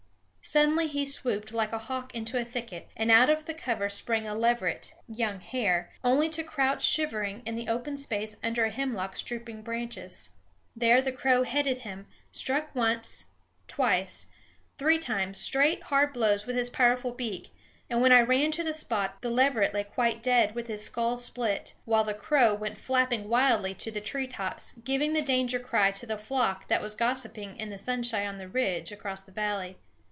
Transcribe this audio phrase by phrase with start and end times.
[0.43, 4.27] Suddenly he swooped like a hawk into a thicket, and out of the cover sprang
[4.27, 9.21] a leveret (young hare), only to crouch shivering in the open space under a hemlock's
[9.21, 10.31] drooping branches.
[10.75, 13.25] There the crow headed him, struck once,
[13.67, 14.25] twice,
[14.77, 17.51] three times, straight hard blows with his powerful beak;
[17.89, 21.15] and when I ran to the spot the leveret lay quite dead with his skull
[21.15, 25.91] split, while the crow went flapping wildly to the tree tops, giving the danger cry
[25.91, 29.77] to the flock that was gossiping in the sunshine on the ridge across the valley.